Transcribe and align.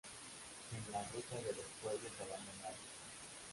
En 0.75 0.91
la 0.91 1.03
Ruta 1.09 1.35
de 1.35 1.53
los 1.53 1.65
Pueblos 1.83 2.11
Abandonados. 2.19 2.87